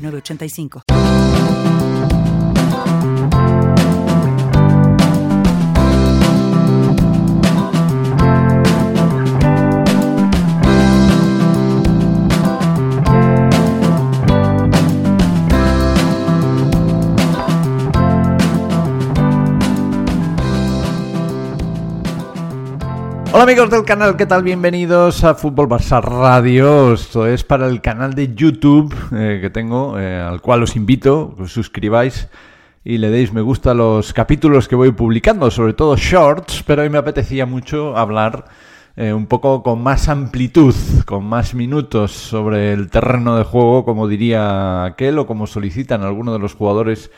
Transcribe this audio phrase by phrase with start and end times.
[0.00, 0.89] 985.
[23.32, 24.42] Hola amigos del canal, ¿qué tal?
[24.42, 26.92] Bienvenidos a Fútbol Barça Radio.
[26.92, 31.36] Esto es para el canal de YouTube eh, que tengo, eh, al cual os invito,
[31.36, 32.28] que os suscribáis
[32.82, 36.82] y le deis me gusta a los capítulos que voy publicando, sobre todo shorts, pero
[36.82, 38.46] hoy me apetecía mucho hablar
[38.96, 40.74] eh, un poco con más amplitud,
[41.06, 46.34] con más minutos sobre el terreno de juego, como diría aquel, o como solicitan algunos
[46.34, 47.12] de los jugadores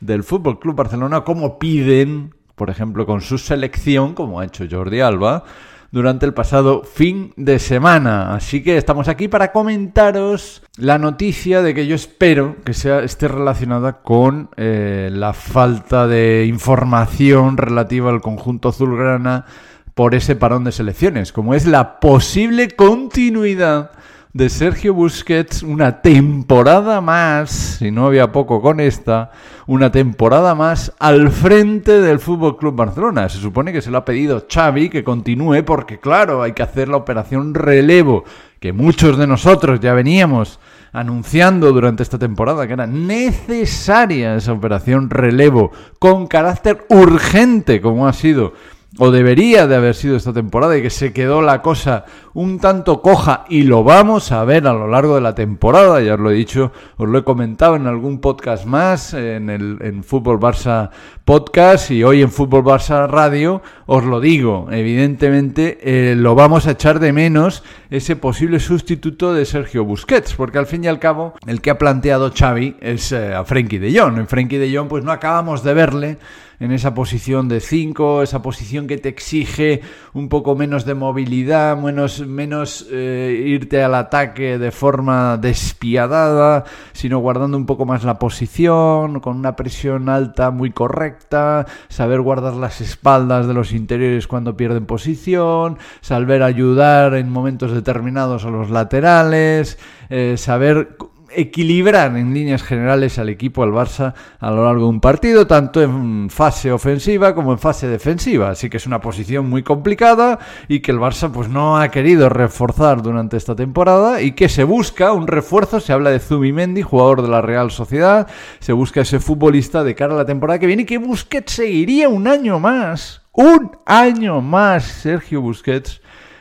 [0.00, 5.00] del Fútbol Club Barcelona, como piden por ejemplo, con su selección, como ha hecho Jordi
[5.00, 5.44] Alba,
[5.90, 8.34] durante el pasado fin de semana.
[8.34, 13.28] Así que estamos aquí para comentaros la noticia de que yo espero que sea, esté
[13.28, 19.46] relacionada con eh, la falta de información relativa al conjunto azulgrana
[19.94, 23.92] por ese parón de selecciones, como es la posible continuidad
[24.38, 29.32] de Sergio Busquets una temporada más, si no había poco con esta,
[29.66, 33.28] una temporada más al frente del Fútbol Club Barcelona.
[33.28, 36.88] Se supone que se lo ha pedido Xavi que continúe porque claro, hay que hacer
[36.88, 38.22] la operación relevo
[38.60, 40.60] que muchos de nosotros ya veníamos
[40.92, 48.12] anunciando durante esta temporada que era necesaria esa operación relevo con carácter urgente como ha
[48.12, 48.52] sido
[48.96, 53.02] o debería de haber sido esta temporada y que se quedó la cosa un tanto
[53.02, 56.30] coja y lo vamos a ver a lo largo de la temporada, ya os lo
[56.30, 60.90] he dicho, os lo he comentado en algún podcast más, en el Fútbol Barça
[61.28, 66.70] Podcast y hoy en Fútbol Barça Radio, os lo digo, evidentemente eh, lo vamos a
[66.70, 71.34] echar de menos ese posible sustituto de Sergio Busquets, porque al fin y al cabo
[71.46, 74.88] el que ha planteado Xavi es eh, a Frenkie de Jong, en Frenkie de Jong
[74.88, 76.18] pues no acabamos de verle
[76.60, 79.80] en esa posición de 5, esa posición que te exige
[80.12, 87.18] un poco menos de movilidad, menos, menos eh, irte al ataque de forma despiadada, sino
[87.18, 92.80] guardando un poco más la posición, con una presión alta muy correcta, saber guardar las
[92.80, 99.78] espaldas de los interiores cuando pierden posición, saber ayudar en momentos determinados a los laterales,
[100.10, 100.96] eh, saber
[101.30, 105.82] equilibrar en líneas generales al equipo, al Barça, a lo largo de un partido, tanto
[105.82, 108.50] en fase ofensiva como en fase defensiva.
[108.50, 112.28] Así que es una posición muy complicada y que el Barça pues no ha querido
[112.28, 117.22] reforzar durante esta temporada y que se busca un refuerzo, se habla de Zubimendi, jugador
[117.22, 118.28] de la Real Sociedad,
[118.60, 122.08] se busca ese futbolista de cara a la temporada que viene y que Busquets seguiría
[122.08, 126.00] un año más, un año más Sergio Busquets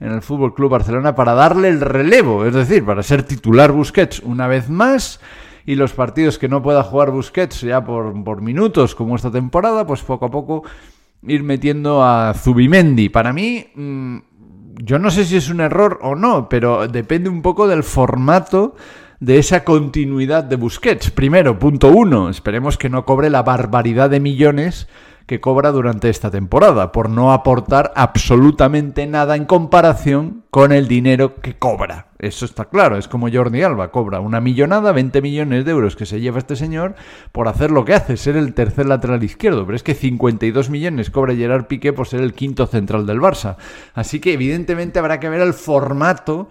[0.00, 4.20] en el Fútbol Club Barcelona para darle el relevo, es decir, para ser titular Busquets
[4.20, 5.20] una vez más
[5.66, 9.86] y los partidos que no pueda jugar Busquets ya por, por minutos como esta temporada,
[9.86, 10.62] pues poco a poco
[11.22, 13.08] ir metiendo a Zubimendi.
[13.08, 14.18] Para mí, mm,
[14.82, 18.76] yo no sé si es un error o no, pero depende un poco del formato
[19.20, 21.10] de esa continuidad de Busquets.
[21.10, 24.88] Primero, punto uno, esperemos que no cobre la barbaridad de millones
[25.28, 31.36] que cobra durante esta temporada, por no aportar absolutamente nada en comparación con el dinero
[31.36, 32.06] que cobra.
[32.18, 36.06] Eso está claro, es como Jordi Alba, cobra una millonada, 20 millones de euros que
[36.06, 36.94] se lleva este señor
[37.30, 41.10] por hacer lo que hace, ser el tercer lateral izquierdo, pero es que 52 millones
[41.10, 43.56] cobra Gerard Piqué por ser el quinto central del Barça.
[43.92, 46.48] Así que evidentemente habrá que ver el formato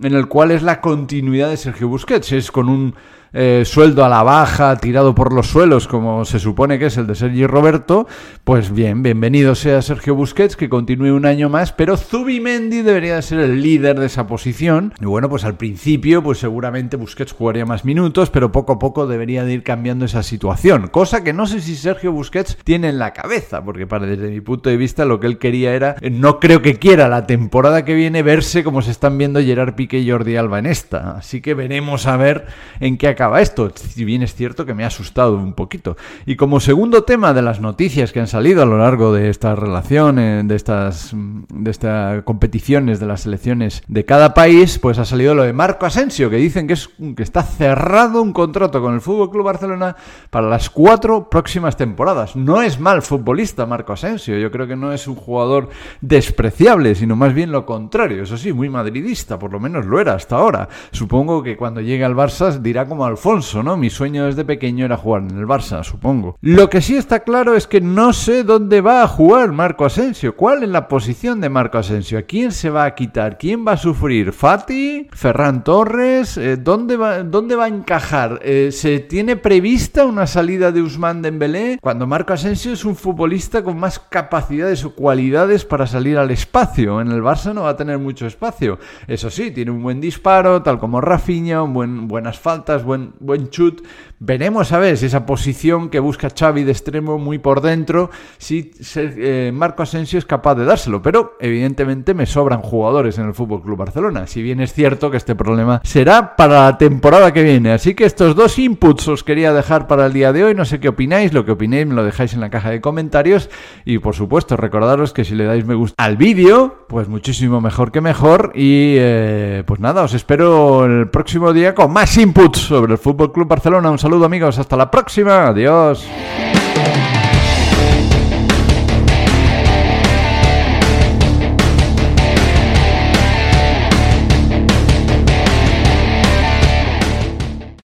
[0.00, 2.96] en el cual es la continuidad de Sergio Busquets, es con un
[3.32, 7.06] eh, sueldo a la baja, tirado por los suelos, como se supone que es el
[7.06, 8.06] de Sergio Roberto,
[8.44, 13.22] pues bien, bienvenido sea Sergio Busquets, que continúe un año más, pero Zubimendi debería de
[13.22, 14.94] ser el líder de esa posición.
[15.00, 19.06] Y bueno, pues al principio, pues seguramente Busquets jugaría más minutos, pero poco a poco
[19.06, 22.98] debería de ir cambiando esa situación, cosa que no sé si Sergio Busquets tiene en
[22.98, 26.10] la cabeza, porque para desde mi punto de vista lo que él quería era, eh,
[26.10, 29.98] no creo que quiera la temporada que viene verse como se están viendo Gerard Piqué
[29.98, 32.46] y Jordi Alba en esta, así que veremos a ver
[32.80, 35.96] en qué acaba esto, si bien es cierto que me ha asustado un poquito.
[36.26, 39.54] Y como segundo tema de las noticias que han salido a lo largo de esta
[39.54, 40.16] relación,
[40.46, 45.44] de estas, de estas competiciones de las selecciones de cada país, pues ha salido lo
[45.44, 49.30] de Marco Asensio, que dicen que, es, que está cerrado un contrato con el Fútbol
[49.30, 49.96] Club Barcelona
[50.30, 52.36] para las cuatro próximas temporadas.
[52.36, 55.70] No es mal futbolista Marco Asensio, yo creo que no es un jugador
[56.00, 58.24] despreciable, sino más bien lo contrario.
[58.24, 60.68] Eso sí, muy madridista, por lo menos lo era hasta ahora.
[60.90, 63.76] Supongo que cuando llegue al Barça dirá como Alfonso, ¿no?
[63.76, 66.36] Mi sueño desde pequeño era jugar en el Barça, supongo.
[66.40, 70.36] Lo que sí está claro es que no sé dónde va a jugar Marco Asensio.
[70.36, 72.18] ¿Cuál es la posición de Marco Asensio?
[72.18, 73.38] ¿A quién se va a quitar?
[73.38, 74.32] ¿Quién va a sufrir?
[74.32, 75.08] ¿Fati?
[75.12, 76.36] ¿Ferran Torres?
[76.36, 78.40] Eh, ¿dónde, va, ¿Dónde va a encajar?
[78.42, 81.78] Eh, ¿Se tiene prevista una salida de Usman Dembélé?
[81.80, 87.00] Cuando Marco Asensio es un futbolista con más capacidades o cualidades para salir al espacio.
[87.00, 88.78] En el Barça no va a tener mucho espacio.
[89.06, 93.82] Eso sí, tiene un buen disparo, tal como Rafinha, buen, buenas faltas, buen, buen chut.
[94.18, 98.70] Veremos a ver si esa posición que busca Xavi de extremo muy por dentro, si
[98.96, 101.02] eh, Marco Asensio es capaz de dárselo.
[101.02, 104.26] Pero evidentemente me sobran jugadores en el Fútbol Club Barcelona.
[104.26, 107.72] Si bien es cierto que este problema será para la temporada que viene.
[107.72, 110.54] Así que estos dos inputs os quería dejar para el día de hoy.
[110.54, 111.32] No sé qué opináis.
[111.32, 113.50] Lo que opinéis me lo dejáis en la caja de comentarios.
[113.84, 117.92] Y por supuesto, recordaros que si le dais me gusta al vídeo, pues muchísimo mejor
[117.92, 118.52] que mejor.
[118.54, 123.32] Y eh, pues nada, os espero el próximo día con más inputs sobre el Fútbol
[123.32, 123.90] Club Barcelona.
[123.90, 126.06] Un saludo amigos, hasta la próxima, adiós.